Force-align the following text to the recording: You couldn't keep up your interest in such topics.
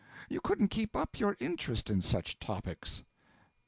You 0.29 0.41
couldn't 0.41 0.69
keep 0.69 0.95
up 0.95 1.19
your 1.19 1.37
interest 1.39 1.91
in 1.91 2.01
such 2.01 2.39
topics. 2.39 3.03